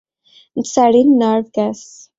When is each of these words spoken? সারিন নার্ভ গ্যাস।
সারিন 0.65 1.09
নার্ভ 1.21 1.45
গ্যাস। 1.55 1.79